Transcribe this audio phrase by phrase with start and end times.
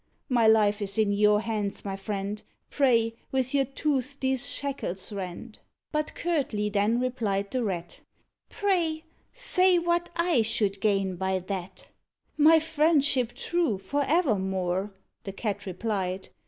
[0.29, 5.59] My life is in your hands, my friend; Pray, with your tooth these, shackles rend."
[5.91, 7.99] But curtly then replied the Rat,
[8.49, 11.87] "Pray, say what I should gain by that?"
[12.35, 14.89] "My friendship true, for evermore,"
[15.23, 16.29] The Cat replied.